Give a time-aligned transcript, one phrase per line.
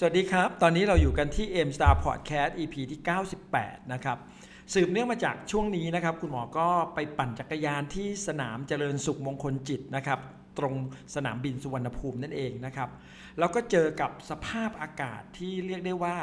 [0.00, 3.00] สวัสดีครับ ตอนนี้เราอยู่กันที่ M Star Podcast EP ที่
[3.46, 4.18] 98 นะครับ
[4.74, 10.20] สืบเนื่องมาจากช่วงนี้นะครับ คุณหมอก็ไปปั่นจักรยานที่สนามเจริญสุขมงคลจิตนะครับ
[10.58, 10.74] ตรง
[11.14, 12.88] สนามบินสุวรรณภูมินั่นเองนะครับ
[13.38, 16.16] แล้วก็เจอกับสภาพอากาศที่เรียกได้ว่า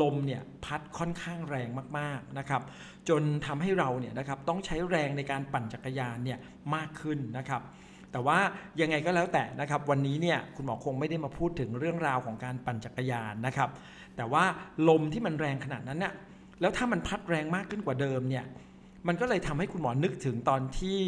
[0.00, 1.68] ลมเนี่ยพัดค่อนข้างแรง
[1.98, 2.62] มากๆนะครับ
[3.08, 6.38] จนทำให้เราเนี่ยนะครับต้องใช้แรงในการปั่นจักรยานเนี่ย
[6.74, 7.62] มากขึ้นนะครับ
[8.12, 8.38] แต่ว่า
[8.80, 13.70] ยังไงก็แล้วแต่นะครับ วันนี้เนี่ยคุณหมอคงไม่ได้มาพูดถึงเรื่องราวของการปั่นจักรยานนะครับ
[14.16, 14.44] แต่ว่า
[14.88, 16.14] ลมที่มันแรงขนาดนั้นเนี่ย
[16.60, 18.44] แล้วถ้ามันพัดแรงมากขึ้นกว่าเดิมเนี่ย
[19.06, 20.98] มันก็เลยทำให้คุณหมอนึกถึงตอนที่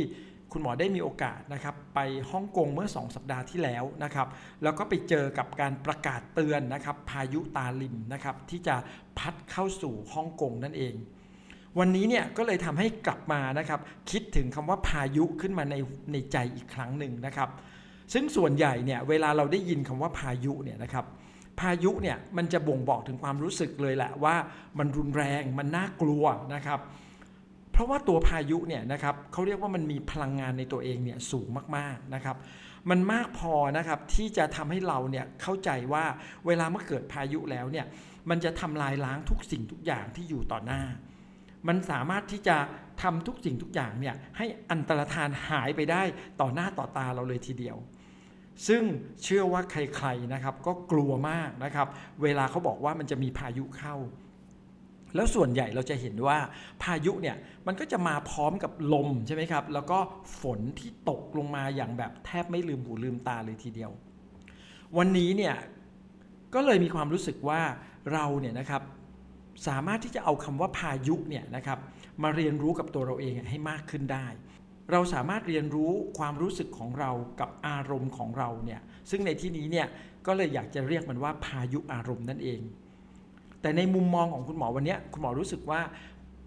[0.53, 4.29] คุณหมอได้มีโอกาสนะครับไปฮ่องกงเมื่อ 2 สัปดาห์ที่แล้วนะครับ
[4.63, 8.77] แล้วก็ไปเจอกับการประกาศเตือนนะครับ พายุตาลิมนะครับที่จะ
[9.19, 10.95] พัดเข้าสู่ฮ่องกงนั่นเอง
[11.79, 15.75] วันนี้เนี่ยก็เลยทำให้กลับมานะครับคิดถึงคำว่าพายุขึ้นมาใน
[16.13, 17.49] ในใจอีกครั้งหนึ่งนะครับ
[18.13, 21.05] ซึ่งส่วนใหญ่เนี่ยเวลาเราได้ยินคำว่าพายุเนี่ยนะครับ
[21.61, 24.35] พายุเนี่ยมันจะบ่งบอกถึงความรู้สึกเลยแหละว่า
[24.79, 26.81] มันรุนแรงมันน่ากลัวนะครับ
[27.73, 32.37] เพราะว่าตัวพายุเนี่ยนะครับเขาเรียกว่ามันมีพลังงานในตัวเองเนี่ยสูงมากๆนะครับ
[32.91, 36.05] มันมากพอนะครับที่จะทำให้เราเนี่ยเข้าใจว่า
[36.47, 37.87] เวลาเมื่อเกิดพายุแล้วเนี่ย
[38.31, 40.83] มันจะทำลายล้างทุกสิ่งทุกอย่างที่อยู่ต่อหน้า
[41.69, 42.57] มันสามารถที่จะ
[43.03, 46.03] ทำทุกสิ่งทุกอย่างเนี่ยให้อันตรธานหายไปได้
[46.41, 47.77] ต่อหน้าต่อตาเราเลยทีเดียว
[48.69, 48.83] ซึ่ง
[49.23, 51.89] เชื่อว่าใครๆนะครับก็กลัวมากนะครับ
[52.23, 53.97] เวลาเขาบอกว่ามันจะมีพายุเข้า
[55.15, 56.39] แล้วส่วนใหญ่เราจะเห็นว่า
[56.83, 59.99] พายุเนี่ยมันก็จะมาพร้อมกับลมใช่ไหมครับ แล้วก็
[60.41, 63.91] ฝนที่ตกลงมาอย่างแบบแทบไม่ลืมหูลืมตาเลยทีเดียว
[64.99, 65.55] วันนี้เนี่ย
[66.55, 67.61] ก็เลยมีความรู้สึกว่า
[68.13, 68.83] เราเนี่ยนะครับ
[69.69, 71.79] สามารถที่จะเอาคำว่าพายุเนี่ยนะครับ
[72.23, 74.27] มาเรียนรู้กับตัวเราเองให้มากขึ้นได้
[74.93, 77.11] เราสามารถเรียนรู้ความรู้สึกของเรา
[77.41, 78.81] กับอารมณ์ของเราเนี่ย
[79.11, 79.87] ซึ่งในที่นี้เนี่ย
[80.27, 82.61] ก็เลยอยากจะเรียกมันว่าพายุอารมณ์นั่นเอง
[83.61, 85.81] แต่ในมุมมองของคุณหมอวันนี้คุณหมอรู้สึกว่า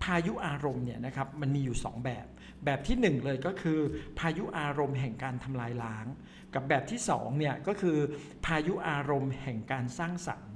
[0.03, 2.25] พายุอารมณ์เนี่ยนะครับมันมีอยู่ 2 แบบ
[2.65, 3.79] แบบที่ 1 เลยก็คือ
[4.19, 6.05] พายุอารมณ์แห่งการทำลายล้าง
[6.53, 7.97] กับแบบที่2เนี่ยก็คือ
[8.45, 10.51] พายุอารมณ์แห่งการสร้างสรรค์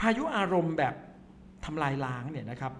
[0.00, 0.94] พายุอารมณ์แบบ
[1.64, 2.72] ทำลายล้างเนี่ยนะครับ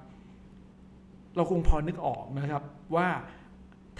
[1.37, 2.63] เราคงพอนึกออกนะครับ
[2.97, 3.09] ว่า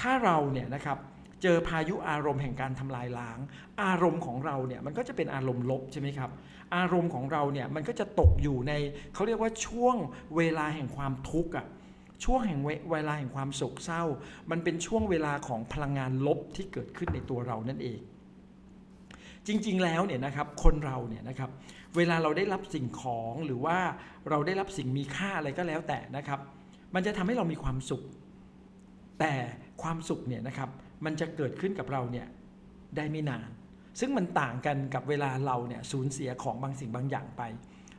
[0.01, 0.99] ถ้าเราเนี่ยนะครับ
[1.43, 3.39] เจอพายุอารมณ์แห่งการทำลายล้าง
[3.83, 6.31] อารมณ์ของเราเนี่ยมันก็จะเป็นอารมณ์ลบใช่ไหมครับ
[6.77, 8.73] อารมณ์ของเราเนี่ยมันก็จะตกอยู่ใน
[9.15, 9.97] เขาเรียกว่าช่วง
[10.37, 11.67] เวลาแห่งความทุกข์อะ
[12.25, 12.61] ช่วงแห่ง
[12.93, 14.03] เวลาแห่งความโศกเศร้า
[14.51, 18.01] มันเป็นช่วงเวลาของพลังงานลบที่เกิดขึ้นในตัวเรานั่นเอง
[19.47, 21.51] จริง ๆ แล้วเนี่ยนะครับคนเราเนี่ยนะครับ
[21.97, 23.79] เวลาเราได้รับสิ่งของหรือว่า
[24.31, 26.41] เราได้รับสิ่งมีค่าอะไรก็แล้วแต่นะครับ
[26.95, 28.03] มันจะทำให้เรามีความสุข
[29.21, 29.35] แต่
[29.83, 30.69] ความสุขเนี่ยนะครับ
[31.05, 32.27] มันจะเกิดขึ้นกับเราเนี่ย
[32.97, 33.49] ได้ไม่นาน
[34.01, 37.43] ซึ่งมันต่างกันกับเวลาเราเนี่ยสูญเสียของบางสิ่งบางอย่างไป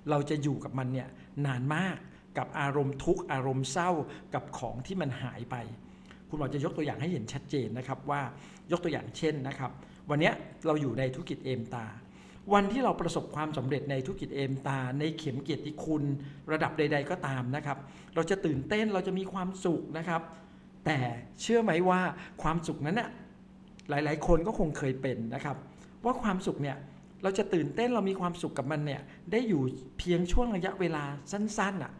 [0.10, 1.08] เราจะอยู่กับมันเนี่ย
[1.46, 1.98] นานมาก
[2.38, 3.92] กับอารมณ์ทุกข์อารมณ์เศร้า
[4.34, 5.56] กับของที่มันหายไป
[6.30, 8.22] คุณหมอจะยกตัวอย่างให้เห็นชัดเจนนะครับว่า
[8.72, 9.72] ยกตัวอย่างเช่นนะครับ
[10.10, 10.32] วันนี้
[10.66, 11.86] เราอยู่ในธุรกิจเอมตา
[12.54, 16.04] วันที่เราประสบความสำเร็จในธุรกิจเอมตา ในเข็มเกียรติคุณ
[16.52, 17.78] ระดับใด ๆ ก็ตามนะครับ
[18.16, 20.22] เราจะตื่นเต้นเราจะมีความสุขนะครับ
[20.86, 20.98] แต่
[21.42, 22.00] เชื่อไหมว่า
[22.44, 23.10] ความสุขนั้นน่ะ
[23.90, 25.58] หลายๆ คนก็คงเคยเป็นนะครับ
[26.04, 26.78] ว่าความสุขเนี่ย
[27.24, 29.02] เราจะตื่นเต้นเรามีความสุขกับมันเนี่ย
[29.32, 29.62] ได้อยู่
[30.00, 31.92] เพียงช่วงระยะเวลาสั้นๆอะ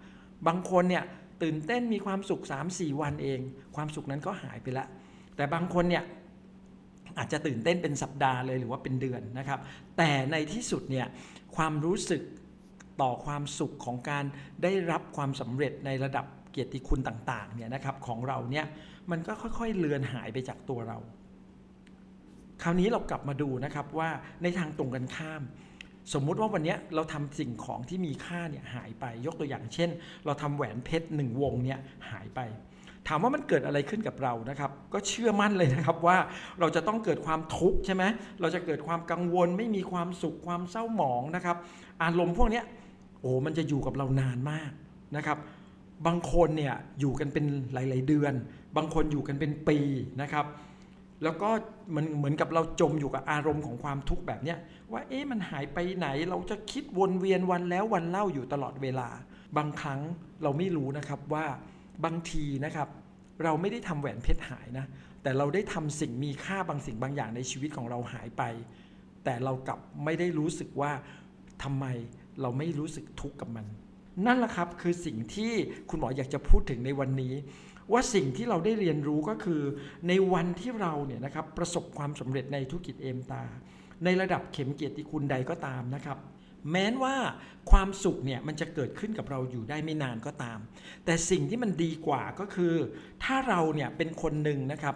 [0.48, 1.04] บางคนเนี่ย
[1.44, 2.42] ตื่นเต้นมีความสุข
[2.72, 3.40] 3-4 วันเอง
[3.76, 4.86] ความสุขนั้นก็หายไปละ
[5.36, 6.04] แต่บางคนเนี่ย
[7.18, 9.60] อาจจะตื่นเต้นเป็นสัปดาห์เลยหรือว่าเป็นเดือนนะครับ
[9.98, 11.08] แต่ในที่สุดเนี่ย
[11.56, 12.22] ความรู้สึก
[13.02, 14.26] ต่อความสุขของการ
[14.64, 18.66] ได้รับความสำเร็จในระดับเกียรติคุณต่างๆเนี่ยนะครับของเราเนี่ย
[19.12, 20.98] มันก็ค่อยๆเลือนหายไปจากตัวเรา
[22.64, 24.10] คราวนี้เรากลับมาดูนะครับว่า
[24.44, 25.42] ในทางตรงกันข้าม
[26.14, 29.90] สมมุติว่าวันนี้เราทำสิ่งของที่มีค่าเนี่ยหายไป ยกตัวอย่างเช่น
[30.26, 32.40] เราทำแหวนเพชรหนึ่งวงเนี่ยหายไป
[33.08, 36.18] ถามว่ามันเกิดอะไรขึ้นกับเรานะครับ ก็เชื่อมั่นเลยนะครับว่า
[36.60, 38.04] เราจะต้องเกิดความทุกข์ใช่ไหม
[38.42, 41.58] เราจะเกิดความกังวล ไม่มีความสุขความเศร้าหมองนะครับ
[42.04, 42.62] อารมณ์พวกนี้
[43.22, 44.72] โอ้มันจะอยู่กับเรานานมาก
[45.16, 45.38] นะครับ
[46.06, 48.34] บางคนเนี่ยอยู่กันเป็นหลาย ๆ เดือน
[48.78, 49.78] บางคนอยู่กันเป็นปี
[50.22, 50.46] นะครับ
[51.24, 51.50] แล้วก็
[51.96, 54.58] มันเหมือนกับเราจมอยู่กับอารมณ์ของความทุกข์แบบเนี้ย
[54.92, 59.08] ว่าเอ๊ะมันหายไปไหนเราจะคิดวนเวียนวันแล้ววันเล่าอยู่ตลอดเวลา
[59.58, 60.00] บางครั้ง
[60.44, 61.46] เราไม่รู้นะครับว่า
[62.06, 62.90] บางทีนะครับ
[63.44, 64.86] เราไม่ได้ทำแหวนเพชรหายนะ
[65.24, 68.44] แต่เราได้ทำสิ่งมีค่าบางสิ่งบางอย่างในชีวิตของเราหายไป
[69.24, 70.92] แต่เรากลับไม่ได้รู้สึกว่า
[71.64, 71.86] ทำไม
[72.42, 73.66] เราไม่รู้สึกทุกข์กับมัน
[74.26, 75.52] นั่นแหละครับคือสิ่งที่
[75.90, 77.34] คุณหมออยากจะพูดถึงในวันนี้
[77.94, 79.62] ว่าสิ่งที่เราได้เรียนรู้ก็คือ
[80.08, 83.44] ในวันที่เราเนี่ยนะครับประสบความสำเร็จในธุรกิจเอมตา
[84.04, 86.18] ในระดับเข็มเกียรติคุณใดก็ตามนะครับ
[86.72, 87.16] แม้นว่า
[87.72, 90.60] ความสุขเนี่ยมันจะเกิดขึ้นกับเราอยู่ได้ไม่นานก็ตาม
[91.06, 92.74] แต่สิ่งที่มันดีกว่าก็คือ
[93.24, 94.96] ถ้าเราเนี่ยเป็นคนหนึ่งนะครับ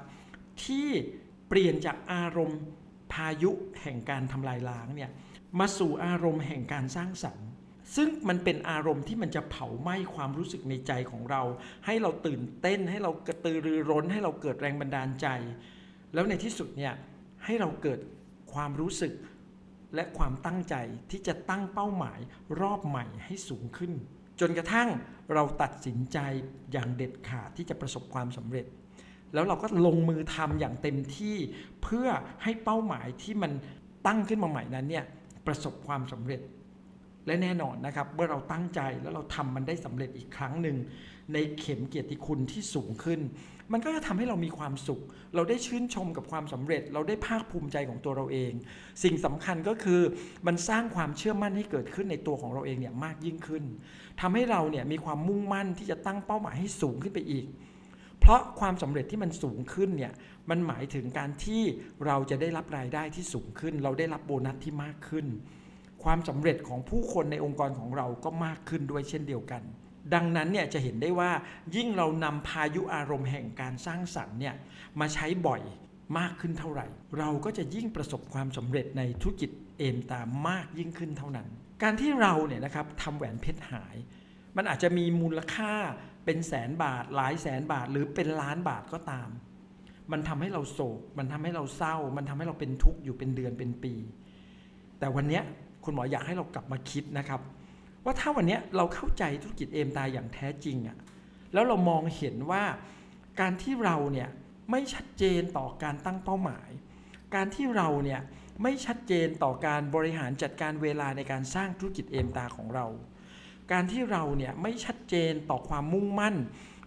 [0.63, 0.88] ที่
[1.50, 2.60] เปลี่ยนจากอารมณ์
[3.13, 3.51] พายุ
[3.81, 5.10] แห่งการทำลายล้างเนี่ย
[5.60, 7.48] มาสู่อารมณ์แห่งการสร้างสรรค์
[7.95, 11.42] ซึ่งมันเป็นอารมณ์ที่มันจะเผาไหม้ความรู้สึกในใจของเรา
[11.86, 15.27] ให้เราตื่นเต้น ให้เรากระตือรือร้น ให้เราเกิดแรงบันดาลใจ
[16.13, 16.94] แล้วในที่สุดเนี่ย
[17.45, 18.00] ให้เราเกิด
[18.54, 19.13] ความรู้สึก
[19.96, 20.76] และความตั้งใจ
[21.12, 22.20] ที่จะตั้งเป้าหมาย
[22.62, 23.92] รอบใหม่ให้สูงขึ้น
[24.40, 24.90] จนกระทั่ง
[25.34, 26.18] เราตัดสินใจ
[26.72, 28.66] อย่างเด็ดขาดที่จะประสบความสำเร็จ
[29.34, 31.38] แล้วเราก็ลงมือทำอย่างเต็มที่
[31.84, 32.08] เพื่อ
[32.44, 33.52] ให้เป้าหมายที่มัน
[34.08, 35.06] ตั้งขึ้นมาใหม่นั้นเนี่ย
[35.48, 36.42] ประสบความสำเร็จ
[37.30, 40.78] และแน่นอนนะครับเมื่อเราตั้งใจแล้วเราทำมันได้สำเร็จอีกครั้งหนึ่ง
[41.34, 43.20] ในเข็มเกียรติคุณที่สูงขึ้น
[43.72, 45.02] มันก็จะทำให้เรามีความสุข
[45.36, 48.52] เราได้ชื่นชมกับความสำเร็จ เราได้ภาคภูมิใจของตัวเราเอง
[49.04, 50.02] สิ่งสำคัญก็คือ
[50.48, 53.64] มันสร้างความเชื่อมั่นให้เกิดขึ้นในตัวของเราเองเนี่ยมากยิ่งขึ้น
[54.22, 57.46] ทำให้เราเนี่ยมีความมุ่งมั่นที่จะตั้งเป้าหมายให้สูงขึ้นไปอีก
[58.20, 60.14] เพราะความสำเร็จที่มันสูงขึ้นเนี่ย
[60.50, 61.62] มันหมายถึงการที่
[62.06, 65.26] เราจะได้รับรายได้ที่สูงขึ้น เราได้รับโบนัสที่มากขึ้น
[66.04, 69.63] ความสำเร็จของผู้คนในองค์กรของเราก็มากขึ้นด้วยเช่นเดียวกัน
[70.13, 71.31] ดังนั้นเนี่ยจะเห็นได้ว่า
[71.75, 74.56] ยิ่งเรานำพายุอารมณ์แห่งการสร้างสรรค์เนี่ย
[75.00, 75.62] มาใช้บ่อย
[76.19, 76.88] มากขึ้นเท่าไหร่
[77.19, 81.48] เราก็จะยิ่งประสบความสำเร็จในธุรกิจเอมตามมากยิ่งขึ้นเท่านั้น
[81.84, 83.95] การที่เราเนี่ยนะครับทำแหวนเพชรหาย
[84.57, 85.74] มันอาจจะมีมูลค่า
[86.25, 89.30] เป็นแสนบาท หลายแสนบาทหรือเป็นล้านบาทก็ตาม
[90.12, 93.94] มันทำให้เราโศก มันทำให้เราเศร้า มันทำให้เราเป็นทุกข์อยู่เป็นเดือนเป็นปี
[95.00, 95.44] แต่วันเนี้ย
[95.84, 97.42] คุณหมออยากให้เรากลับมาคิดนะครับ
[98.06, 100.98] ว่าถ้าวันนี้เราเข้าใจธุรกิจเอมตาอย่างแท้จริงอะ่ะ
[101.54, 102.64] แล้วเรามองเห็นว่า
[103.40, 104.30] การที่เราเนี่ย
[104.72, 106.70] ไม่ชัดเจนต่อการตั้งเป้าหมาย
[107.36, 108.22] การที่เราเนี่ย
[108.64, 112.86] ไม่ชัดเจนต่อการบริหารจัดการเวลาในการสร้างธุรกิจเอมตาของเรา
[113.72, 116.36] การที่เราเนี่ยไม่ชัดเจนต่อความมุ่งมั่น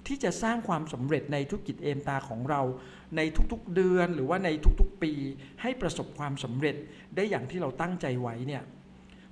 [0.06, 2.62] ที่จะสร้างความสำเร็จในธุรกิจเอมตาของเรา
[3.16, 3.20] ใน
[3.52, 4.48] ทุกๆเดือนหรือว่าใน
[4.80, 5.12] ทุกๆปี
[5.62, 6.76] ให้ประสบความสำเร็จ
[7.16, 8.62] ได้อย่างที่เราตั้งใจไว้เนี่ย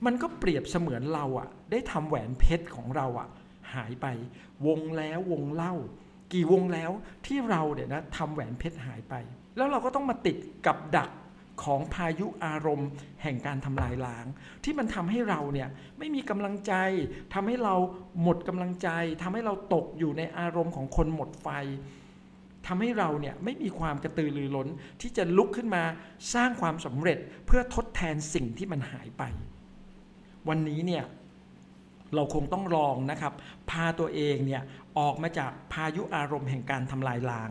[0.07, 3.29] มันก็เปรียบเสมือนเราอะได้ทำแหวนเพชรของเราอะ
[3.75, 4.07] หายไป
[4.67, 5.75] วงแล้ววงเล่า
[6.33, 6.91] กี่วงแล้ว
[7.27, 9.15] ที่เราเนี่ยนะทำแหวนเพชรหายไป
[9.57, 10.37] แล้วเราก็ต้องมาติด
[10.67, 11.11] กับดัก
[11.65, 12.89] ของพายุอารมณ์
[13.23, 14.27] แห่งการทำลายล้าง
[14.65, 15.69] ที่มันทำให้เราเนี่ย
[15.99, 16.73] ไม่มีกำลังใจ
[17.35, 17.75] ทำให้เรา
[18.23, 18.89] หมดกำลังใจ
[19.23, 21.49] ทำให้เราตกอยู่ในอารมณ์ของคนหมดไฟ
[22.67, 24.69] ทำให้เราเนี่ยไม่มีความกระตือรือร้น
[25.01, 25.83] ที่จะลุกขึ้นมา
[26.35, 29.23] สร้างความสำเร็จเพื่อทดแทนสิ่งที่มันหายไป
[30.49, 31.05] วันนี้เนี่ย
[32.15, 33.33] เราคงต้องลองนะครับ
[33.71, 34.63] พาตัวเองเนี่ย
[34.99, 37.51] ออกมาจากพายุอารมณ์แห่งการทำลายล้าง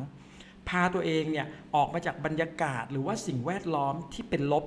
[0.70, 4.66] พาตัวเองเนี่ยออกมาจากบรรยากาศหรือว่าสิ่งแวดล้อมที่เป็นลบ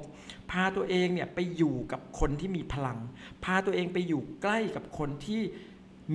[0.50, 2.98] พาตัวเองเนี่ยไปอยู่กับคนที่มีพลัง
[3.44, 5.40] พาตัวเองไปอยู่ใกล้กับคนที่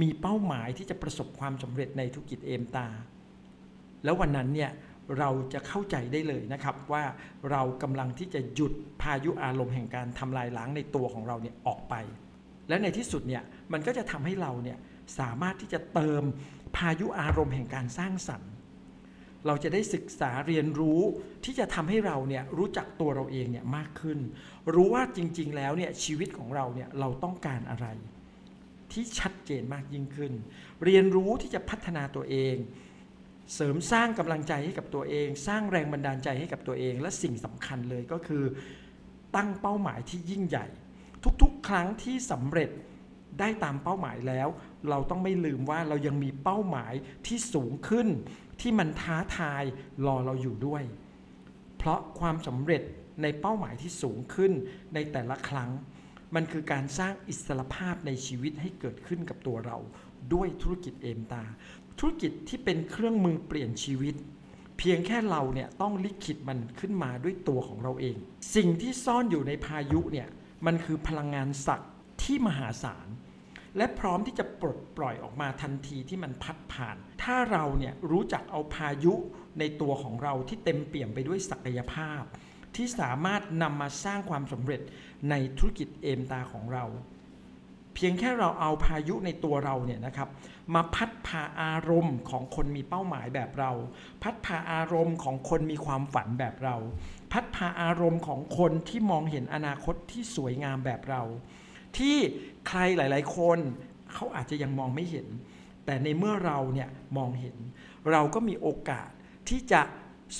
[0.01, 2.87] มีเป้าหมายที่จะประสบความสำเร็จในธุรกิจเอมตา
[4.03, 4.71] แล้ววันนั้นเนี่ย
[5.19, 7.03] เราจะเข้าใจได้เลยนะครับว่า
[7.51, 11.95] เรากำลังที่จะหยุดพายุอารมณ์แห่งการทำลายล้างในตัวของเราเนี่ยออกไป
[12.69, 13.43] และในที่สุดเนี่ย
[13.73, 14.77] มันก็จะทำให้เราเนี่ย
[15.19, 16.23] สามารถที่จะเติม
[16.77, 18.51] พายุอารมณ์แห่งการสร้างสรรค์
[19.45, 21.01] เราจะได้ศึกษาเรียนรู้
[21.45, 24.19] ที่จะทำให้เราเนี่ยรู้จักตัวเราเองเนี่ยมากขึ้น
[24.75, 27.87] รู้ว่าจริง ๆ แล้วเนี่ยชีวิตของเราเนี่ยเราต้องการอะไร
[28.91, 30.33] ที่ชัดเจนมากยิ่งขึ้น
[30.85, 32.55] เรียนรู้ที่จะพัฒนาตัวเอง
[33.53, 38.43] เสริมสร้างกำลังใจให้กับตัวเอง สร้างแรงบันดาลใจให้กับตัวเอง และสิ่งสำคัญเลยก็คือ
[39.35, 40.67] ตั้งเป้าหมายที่ยิ่งใหญ่
[41.41, 42.69] ทุกๆ ครั้งที่สำเร็จ
[43.39, 44.47] ได้ตามเป้าหมายแล้ว
[44.89, 46.93] เราต้องไม่ลืมว่าเรายังมีเป้าหมาย
[47.27, 48.07] ที่สูงขึ้น
[48.61, 49.63] ที่มันท้าทาย
[50.05, 50.83] รอเราอยู่ด้วย
[51.77, 52.81] เพราะความสำเร็จ
[53.21, 54.51] ในเป้าหมายที่สูงขึ้น
[54.93, 55.71] ในแต่ละครั้ง
[56.35, 59.77] มันคือการสร้างอิสรภาพในชีวิตให้เกิดขึ้นกับตัวเรา
[60.33, 61.43] ด้วยธุรกิจเอมตา
[61.99, 64.15] ธุรกิจที่เป็นเครื่องมือเปลี่ยนชีวิต
[64.77, 68.15] เพียงแค่เราเนี่ยต้องลิขิตมันขึ้นมาด้วยตัวของเราเอง
[68.55, 70.27] สิ่งที่ซ่อนอยู่ในพายุเนี่ย
[70.65, 73.07] มันคือพลังงานศักดิ์ที่มหาศาล
[73.77, 79.13] และพร้อมที่จะปลดปล่อยออกมาทันทีที่มันพัดผ่าน ถ้าเราเนี่ยรู้จักเอาพายุ
[79.59, 82.21] ในตัวของเราที่เต็มเปี่ยมไปด้วยศักยภาพ
[82.75, 84.81] ที่สามารถนำมาสร้างความสำเร็จ
[85.29, 86.85] ในธุรกิจเอมตาของเรา
[87.99, 90.29] เพียงแค่เราเอาพายุในตัวเราเนี่ยนะครับ
[90.75, 93.71] มาพัดพาอารมณ์ของคนมีเป้าหมายแบบเรา
[94.23, 96.75] พัดพาอารมณ์ของคนมีความฝันแบบเรา
[97.31, 101.21] พัดพาอารมณ์ของคนที่มองเห็นอนาคตที่สวยงามแบบเรา
[101.97, 102.15] ที่
[102.67, 103.59] ใครหลาย ๆ คน
[104.13, 105.27] เขาอาจจะยังมองไม่เห็น
[105.85, 107.57] แต่ในเมื่อเราเนี่ยมองเห็น
[108.11, 109.09] เราก็มีโอกาส
[109.49, 109.81] ที่จะ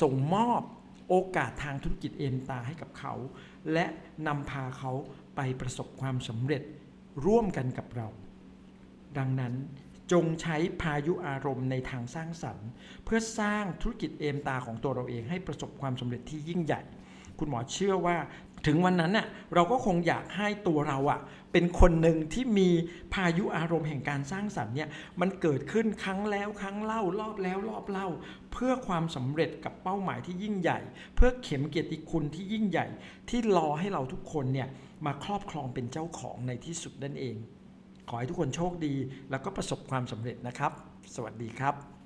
[0.02, 0.62] ส่งมอบ
[1.10, 3.14] โอกาสทางธุรกิจเอ็นตาให้กับเขา
[3.74, 3.86] และ
[4.28, 4.92] นำพาเขา
[5.36, 6.64] ไปประสบความสำเร็จ
[7.26, 8.08] ร่วมกันกับเรา
[9.18, 9.54] ดังนั้น
[10.12, 12.70] จงใช้พายุอารมณ์ในทางสร้างสรรค์
[13.04, 16.82] เพื่อสร้างธุรกิจเอมตาของตัวเราเองให้ประสบความสำเร็จที่ยิ่งใหญ่
[17.40, 18.18] คุณหมอเชื่อว่า
[18.68, 21.20] ถึงวันนั้นน่ะเราก็คงอยากให้ตัวเราอะ
[21.52, 22.70] เป็นคนหนึ่งที่มี
[23.14, 28.08] พายุอารมณ์แห่งการสร้างสรรค์เนี่ยมันเกิดขึ้นครั้งแล้วครั้งเล่ารอบแล้วรอบเล่า
[28.54, 30.80] เพื่อความสำเร็จกับเป้าหมายที่ยิ่งใหญ่
[31.16, 32.88] เพื่อเข็มเกียรติคุณที่ยิ่งใหญ่
[33.30, 34.68] ที่รอให้เราทุกคนเนี่ย
[35.06, 37.36] มาครอบครองเป็นเจ้าของในที่สุดนั่นเอง
[38.10, 38.94] ขอให้ทุกคนโชคดี
[39.30, 40.72] แล้วก็ประสบความสำเร็จนะครับ
[41.16, 41.97] สวัสดีครับ